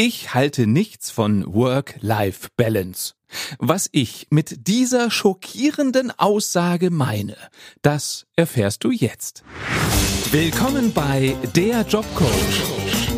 [0.00, 3.14] Ich halte nichts von Work-Life-Balance.
[3.58, 7.36] Was ich mit dieser schockierenden Aussage meine,
[7.82, 9.42] das erfährst du jetzt.
[10.30, 12.28] Willkommen bei Der Jobcoach,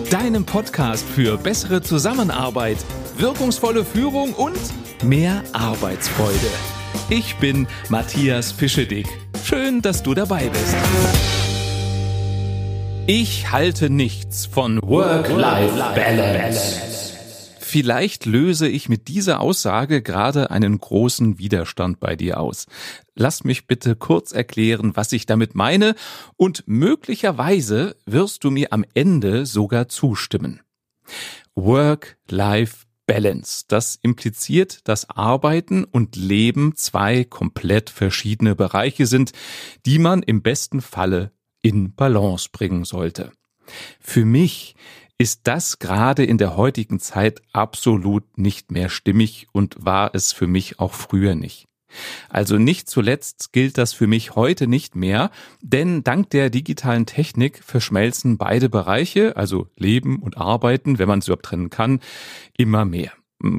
[0.08, 2.79] deinem Podcast für bessere Zusammenarbeit,
[3.19, 4.58] wirkungsvolle Führung und
[5.04, 6.51] mehr Arbeitsfreude.
[7.10, 9.06] Ich bin Matthias Fischedick.
[9.44, 11.40] Schön, dass du dabei bist.
[13.13, 16.80] Ich halte nichts von Work-Life-Balance.
[17.59, 22.66] Vielleicht löse ich mit dieser Aussage gerade einen großen Widerstand bei dir aus.
[23.16, 25.96] Lass mich bitte kurz erklären, was ich damit meine,
[26.36, 30.61] und möglicherweise wirst du mir am Ende sogar zustimmen.
[31.56, 33.64] Work-Life-Balance.
[33.66, 39.33] Das impliziert, dass Arbeiten und Leben zwei komplett verschiedene Bereiche sind,
[39.84, 43.32] die man im besten Falle in Balance bringen sollte.
[44.00, 44.74] Für mich
[45.19, 50.46] ist das gerade in der heutigen Zeit absolut nicht mehr stimmig und war es für
[50.46, 51.66] mich auch früher nicht.
[52.28, 57.62] Also nicht zuletzt gilt das für mich heute nicht mehr, denn dank der digitalen Technik
[57.64, 62.00] verschmelzen beide Bereiche, also Leben und Arbeiten, wenn man es überhaupt trennen kann,
[62.56, 63.12] immer mehr.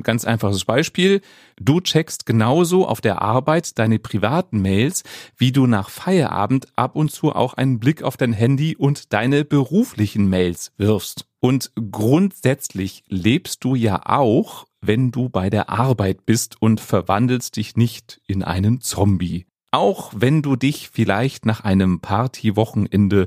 [0.03, 1.21] Ganz einfaches Beispiel.
[1.59, 5.03] Du checkst genauso auf der Arbeit deine privaten Mails,
[5.37, 9.43] wie du nach Feierabend ab und zu auch einen Blick auf dein Handy und deine
[9.43, 11.25] beruflichen Mails wirfst.
[11.39, 17.75] Und grundsätzlich lebst du ja auch, wenn du bei der Arbeit bist und verwandelst dich
[17.75, 19.47] nicht in einen Zombie.
[19.71, 23.25] Auch wenn du dich vielleicht nach einem Partywochenende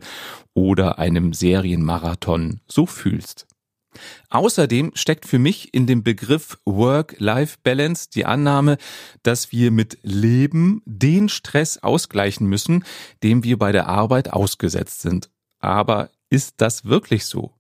[0.53, 3.47] oder einem Serienmarathon so fühlst.
[4.31, 8.79] Außerdem steckt für mich in dem Begriff Work-Life-Balance die Annahme,
[9.23, 12.85] dass wir mit Leben den Stress ausgleichen müssen,
[13.23, 15.31] dem wir bei der Arbeit ausgesetzt sind.
[15.61, 17.53] Aber ist das wirklich so?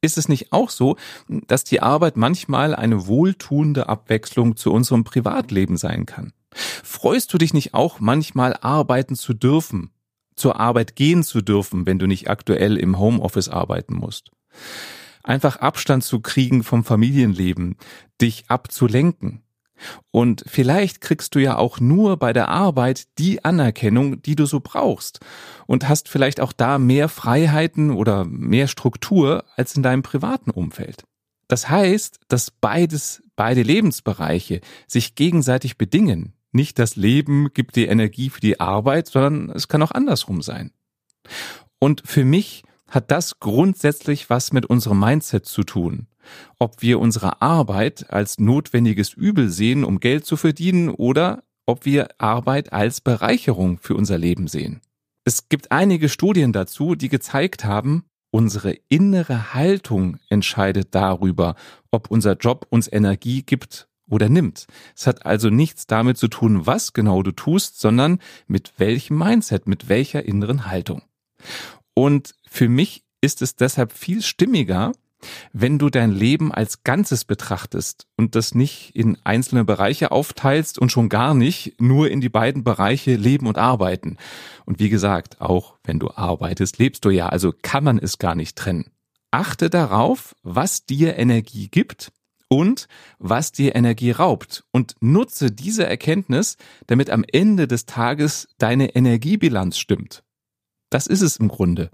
[0.00, 0.96] Ist es nicht auch so,
[1.28, 6.32] dass die Arbeit manchmal eine wohltuende Abwechslung zu unserem Privatleben sein kann?
[6.52, 9.90] Freust du dich nicht auch manchmal arbeiten zu dürfen,
[10.36, 14.30] zur Arbeit gehen zu dürfen, wenn du nicht aktuell im Homeoffice arbeiten musst?
[15.26, 17.76] Einfach Abstand zu kriegen vom Familienleben,
[18.20, 19.42] dich abzulenken.
[20.10, 24.60] Und vielleicht kriegst du ja auch nur bei der Arbeit die Anerkennung, die du so
[24.60, 25.20] brauchst
[25.66, 31.04] und hast vielleicht auch da mehr Freiheiten oder mehr Struktur als in deinem privaten Umfeld.
[31.48, 36.32] Das heißt, dass beides, beide Lebensbereiche sich gegenseitig bedingen.
[36.52, 40.72] Nicht das Leben gibt dir Energie für die Arbeit, sondern es kann auch andersrum sein.
[41.78, 46.06] Und für mich hat das grundsätzlich was mit unserem Mindset zu tun.
[46.58, 52.08] Ob wir unsere Arbeit als notwendiges Übel sehen, um Geld zu verdienen, oder ob wir
[52.18, 54.80] Arbeit als Bereicherung für unser Leben sehen.
[55.24, 61.56] Es gibt einige Studien dazu, die gezeigt haben, unsere innere Haltung entscheidet darüber,
[61.90, 64.66] ob unser Job uns Energie gibt oder nimmt.
[64.94, 69.66] Es hat also nichts damit zu tun, was genau du tust, sondern mit welchem Mindset,
[69.66, 71.02] mit welcher inneren Haltung.
[71.94, 74.92] Und für mich ist es deshalb viel stimmiger,
[75.52, 80.90] wenn du dein Leben als Ganzes betrachtest und das nicht in einzelne Bereiche aufteilst und
[80.90, 84.16] schon gar nicht nur in die beiden Bereiche Leben und Arbeiten.
[84.64, 88.34] Und wie gesagt, auch wenn du arbeitest, lebst du ja, also kann man es gar
[88.34, 88.90] nicht trennen.
[89.30, 92.12] Achte darauf, was dir Energie gibt
[92.48, 96.56] und was dir Energie raubt und nutze diese Erkenntnis,
[96.86, 100.22] damit am Ende des Tages deine Energiebilanz stimmt.
[100.90, 101.90] Das ist es im Grunde.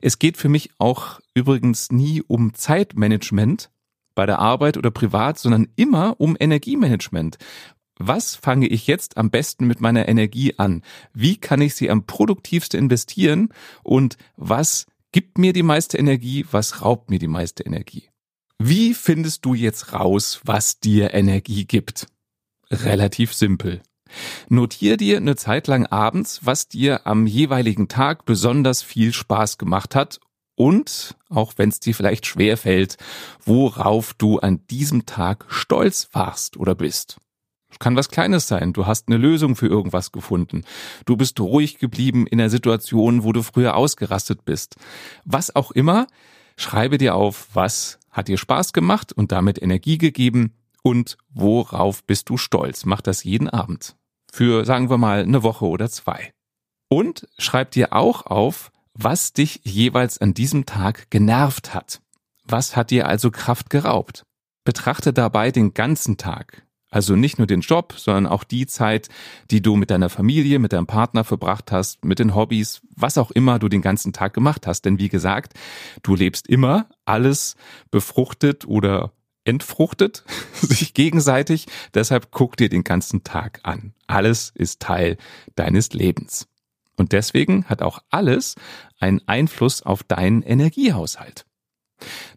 [0.00, 3.70] Es geht für mich auch übrigens nie um Zeitmanagement
[4.14, 7.38] bei der Arbeit oder privat, sondern immer um Energiemanagement.
[7.96, 10.82] Was fange ich jetzt am besten mit meiner Energie an?
[11.12, 13.50] Wie kann ich sie am produktivsten investieren?
[13.82, 16.44] Und was gibt mir die meiste Energie?
[16.50, 18.08] Was raubt mir die meiste Energie?
[18.58, 22.06] Wie findest du jetzt raus, was dir Energie gibt?
[22.70, 23.82] Relativ simpel.
[24.48, 29.94] Notier dir eine Zeit lang abends, was dir am jeweiligen Tag besonders viel Spaß gemacht
[29.94, 30.20] hat
[30.56, 32.96] und, auch wenn es dir vielleicht schwer fällt,
[33.44, 37.18] worauf du an diesem Tag stolz warst oder bist.
[37.80, 38.72] Kann was Kleines sein.
[38.72, 40.62] Du hast eine Lösung für irgendwas gefunden.
[41.06, 44.76] Du bist ruhig geblieben in der Situation, wo du früher ausgerastet bist.
[45.24, 46.06] Was auch immer,
[46.56, 50.52] schreibe dir auf, was hat dir Spaß gemacht und damit Energie gegeben
[50.84, 52.84] und worauf bist du stolz.
[52.84, 53.96] Mach das jeden Abend
[54.32, 56.32] für, sagen wir mal, eine Woche oder zwei.
[56.88, 62.00] Und schreib dir auch auf, was dich jeweils an diesem Tag genervt hat.
[62.44, 64.24] Was hat dir also Kraft geraubt?
[64.64, 66.66] Betrachte dabei den ganzen Tag.
[66.90, 69.08] Also nicht nur den Job, sondern auch die Zeit,
[69.50, 73.32] die du mit deiner Familie, mit deinem Partner verbracht hast, mit den Hobbys, was auch
[73.32, 74.82] immer du den ganzen Tag gemacht hast.
[74.82, 75.54] Denn wie gesagt,
[76.02, 77.56] du lebst immer, alles
[77.90, 79.12] befruchtet oder
[79.44, 80.24] entfruchtet
[80.54, 81.66] sich gegenseitig.
[81.94, 83.94] Deshalb guck dir den ganzen Tag an.
[84.06, 85.16] Alles ist Teil
[85.54, 86.48] deines Lebens.
[86.96, 88.54] Und deswegen hat auch alles
[89.00, 91.44] einen Einfluss auf deinen Energiehaushalt.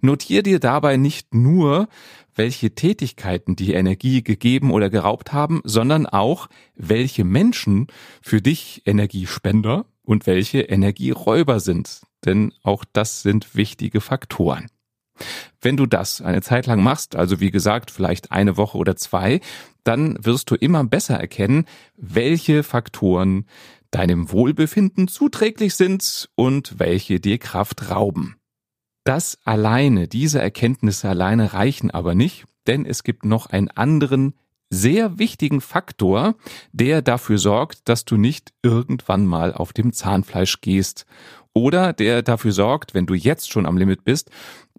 [0.02, 1.88] Notier dir dabei nicht nur,
[2.36, 7.88] welche Tätigkeiten die Energie gegeben oder geraubt haben, sondern auch, welche Menschen
[8.22, 12.02] für dich Energiespender und welche Energieräuber sind.
[12.26, 14.68] Denn auch das sind wichtige Faktoren.
[15.62, 19.42] Wenn du das eine Zeit lang machst, also wie gesagt, vielleicht eine Woche oder zwei,
[19.84, 21.66] dann wirst du immer besser erkennen,
[21.96, 23.46] welche Faktoren
[23.92, 28.36] deinem Wohlbefinden zuträglich sind und welche dir Kraft rauben.
[29.06, 34.34] Das alleine, diese Erkenntnisse alleine reichen aber nicht, denn es gibt noch einen anderen
[34.70, 36.36] sehr wichtigen Faktor,
[36.74, 41.06] der dafür sorgt, dass du nicht irgendwann mal auf dem Zahnfleisch gehst
[41.54, 44.30] oder der dafür sorgt, wenn du jetzt schon am Limit bist,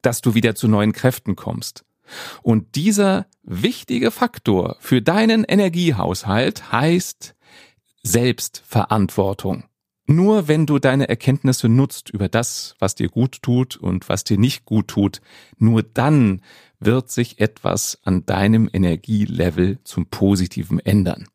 [0.02, 1.84] dass du wieder zu neuen Kräften kommst.
[2.42, 7.34] Und dieser wichtige Faktor für deinen Energiehaushalt heißt
[8.02, 9.64] Selbstverantwortung.
[10.06, 14.38] Nur wenn du deine Erkenntnisse nutzt über das, was dir gut tut und was dir
[14.38, 15.20] nicht gut tut,
[15.58, 16.40] nur dann
[16.80, 21.28] wird sich etwas an deinem Energielevel zum Positiven ändern.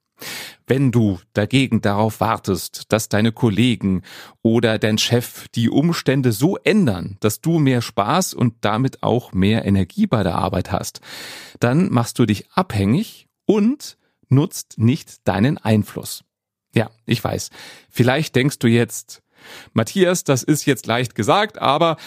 [0.65, 4.01] Wenn du dagegen darauf wartest, dass deine Kollegen
[4.41, 9.65] oder dein Chef die Umstände so ändern, dass du mehr Spaß und damit auch mehr
[9.65, 11.01] Energie bei der Arbeit hast,
[11.59, 13.97] dann machst du dich abhängig und
[14.29, 16.23] nutzt nicht deinen Einfluss.
[16.73, 17.49] Ja, ich weiß.
[17.89, 19.21] Vielleicht denkst du jetzt,
[19.73, 21.97] Matthias, das ist jetzt leicht gesagt, aber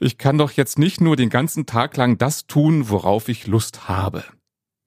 [0.00, 3.88] ich kann doch jetzt nicht nur den ganzen Tag lang das tun, worauf ich Lust
[3.88, 4.24] habe.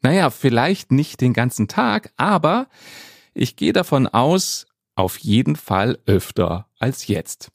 [0.02, 2.68] Naja, vielleicht nicht den ganzen Tag, aber
[3.34, 7.52] ich gehe davon aus, auf jeden Fall öfter als jetzt.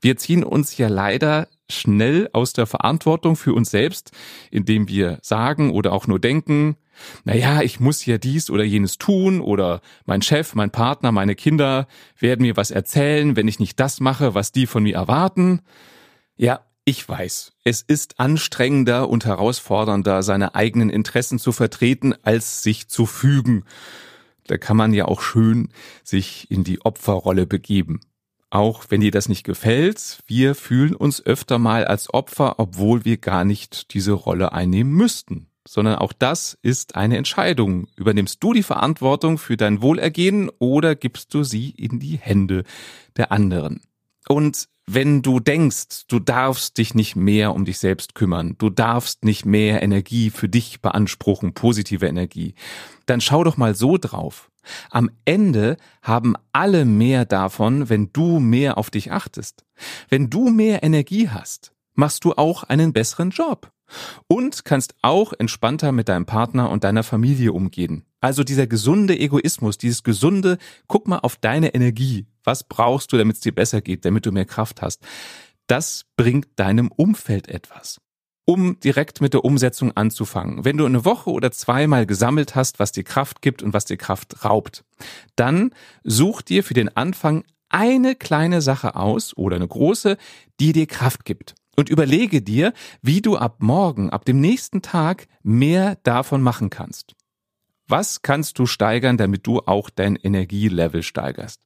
[0.00, 4.12] Wir ziehen uns ja leider schnell aus der Verantwortung für uns selbst,
[4.50, 6.76] indem wir sagen oder auch nur denken,
[7.24, 11.86] naja, ich muss ja dies oder jenes tun oder mein Chef, mein Partner, meine Kinder
[12.18, 15.60] werden mir was erzählen, wenn ich nicht das mache, was die von mir erwarten.
[16.36, 22.88] Ja, ich weiß, es ist anstrengender und herausfordernder, seine eigenen Interessen zu vertreten, als sich
[22.88, 23.64] zu fügen.
[24.46, 25.70] Da kann man ja auch schön
[26.02, 28.00] sich in die Opferrolle begeben.
[28.50, 33.16] Auch wenn dir das nicht gefällt, wir fühlen uns öfter mal als Opfer, obwohl wir
[33.16, 37.88] gar nicht diese Rolle einnehmen müssten sondern auch das ist eine Entscheidung.
[37.96, 42.64] Übernimmst du die Verantwortung für dein Wohlergehen oder gibst du sie in die Hände
[43.16, 43.80] der anderen?
[44.28, 49.24] Und wenn du denkst, du darfst dich nicht mehr um dich selbst kümmern, du darfst
[49.24, 52.54] nicht mehr Energie für dich beanspruchen, positive Energie,
[53.06, 54.50] dann schau doch mal so drauf.
[54.90, 59.64] Am Ende haben alle mehr davon, wenn du mehr auf dich achtest.
[60.08, 63.70] Wenn du mehr Energie hast, machst du auch einen besseren Job
[64.26, 68.04] und kannst auch entspannter mit deinem Partner und deiner Familie umgehen.
[68.20, 72.26] Also dieser gesunde Egoismus, dieses gesunde, guck mal auf deine Energie.
[72.44, 75.02] Was brauchst du, damit es dir besser geht, damit du mehr Kraft hast?
[75.66, 78.00] Das bringt deinem Umfeld etwas.
[78.46, 80.66] Um direkt mit der Umsetzung anzufangen.
[80.66, 83.96] Wenn du eine Woche oder zweimal gesammelt hast, was dir Kraft gibt und was dir
[83.96, 84.84] Kraft raubt,
[85.34, 85.70] dann
[86.02, 90.18] such dir für den Anfang eine kleine Sache aus oder eine große,
[90.60, 95.26] die dir Kraft gibt und überlege dir, wie du ab morgen, ab dem nächsten Tag
[95.42, 97.14] mehr davon machen kannst.
[97.88, 101.60] Was kannst du steigern, damit du auch dein Energielevel steigerst?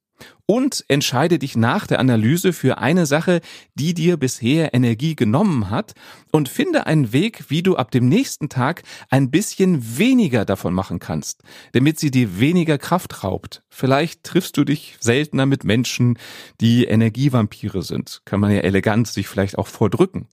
[0.47, 3.43] Und entscheide dich nach der Analyse für eine Sache,
[3.75, 5.95] die dir bisher Energie genommen hat
[6.33, 11.01] und finde einen Weg, wie du ab dem nächsten Tag ein bisschen weniger davon machen
[11.01, 13.63] kannst, damit sie dir weniger Kraft raubt.
[13.69, 16.19] Vielleicht triffst du dich seltener mit Menschen,
[16.61, 18.23] die Energievampire sind.
[18.25, 20.29] Kann man ja elegant sich vielleicht auch vordrücken.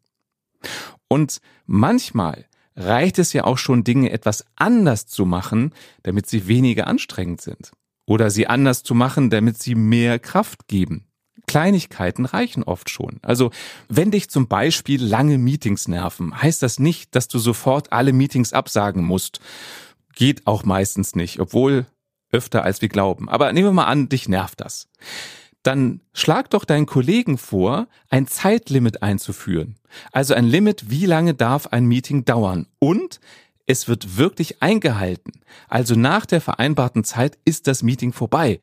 [1.10, 2.46] Und manchmal
[2.78, 5.74] reicht es ja auch schon, Dinge etwas anders zu machen,
[6.04, 7.72] damit sie weniger anstrengend sind
[8.06, 11.08] oder sie anders zu machen, damit sie mehr Kraft geben.
[11.48, 13.20] Kleinigkeiten reichen oft schon.
[13.22, 13.52] Also
[13.88, 18.54] wenn dich zum Beispiel lange Meetings nerven, heißt das nicht, dass du sofort alle Meetings
[18.54, 19.40] absagen musst.
[20.16, 21.86] Geht auch meistens nicht, obwohl
[22.32, 23.30] öfter als wir glauben.
[23.30, 24.88] Aber nehmen wir mal an, dich nervt das.
[25.64, 29.76] Dann schlag doch deinen Kollegen vor, ein Zeitlimit einzuführen.
[30.12, 33.20] Also ein Limit, wie lange darf ein Meeting dauern und
[33.68, 35.32] es wird wirklich eingehalten.
[35.68, 38.60] Also nach der vereinbarten Zeit ist das Meeting vorbei.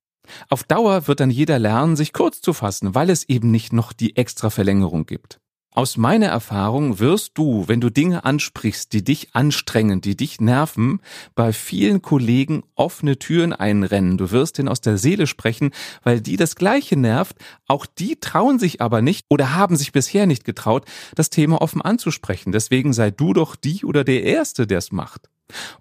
[0.49, 3.93] Auf Dauer wird dann jeder lernen, sich kurz zu fassen, weil es eben nicht noch
[3.93, 5.42] die extra Verlängerung gibt.
[5.75, 11.01] Aus meiner Erfahrung wirst du, wenn du Dinge ansprichst, die dich anstrengen, die dich nerven,
[11.35, 14.19] bei vielen Kollegen offene Türen einrennen.
[14.19, 15.71] Du wirst ihnen aus der Seele sprechen,
[16.03, 17.39] weil die das Gleiche nervt.
[17.69, 21.81] Auch die trauen sich aber nicht oder haben sich bisher nicht getraut, das Thema offen
[21.81, 22.53] anzusprechen.
[22.53, 25.31] Deswegen sei du doch die oder der Erste, der es macht.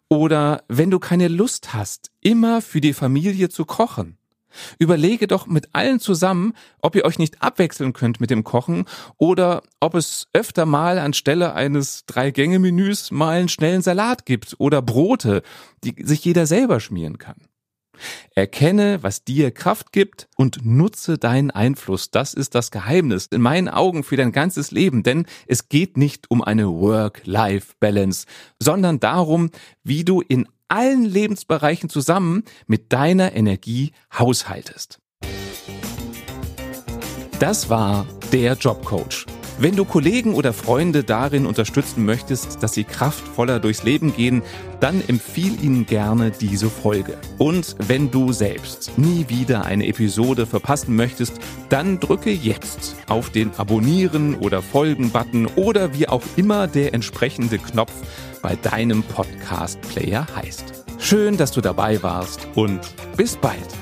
[0.07, 4.17] Oder wenn du keine Lust hast, immer für die Familie zu kochen
[4.79, 8.85] Überlege doch mit allen zusammen, ob ihr euch nicht abwechseln könnt mit dem Kochen
[9.17, 15.41] oder ob es öfter mal anstelle eines Drei-Gänge-Menüs mal einen schnellen Salat gibt oder Brote,
[15.83, 17.37] die sich jeder selber schmieren kann.
[18.35, 22.11] Erkenne, was dir Kraft gibt und nutze deinen Einfluss.
[22.11, 26.31] Das ist das Geheimnis in meinen Augen für dein ganzes Leben, denn es geht nicht
[26.31, 28.25] um eine Work-Life-Balance,
[28.59, 29.51] sondern darum,
[29.83, 34.99] wie du in allen Lebensbereichen zusammen mit deiner Energie haushaltest.
[37.39, 39.25] Das war der Jobcoach.
[39.59, 44.41] Wenn du Kollegen oder Freunde darin unterstützen möchtest, dass sie kraftvoller durchs Leben gehen,
[44.79, 47.19] dann empfiehl ihnen gerne diese Folge.
[47.37, 51.33] Und wenn du selbst nie wieder eine Episode verpassen möchtest,
[51.69, 57.93] dann drücke jetzt auf den Abonnieren oder Folgen-Button oder wie auch immer der entsprechende Knopf
[58.41, 60.85] bei deinem Podcast-Player heißt.
[60.99, 62.81] Schön, dass du dabei warst und
[63.17, 63.80] bis bald.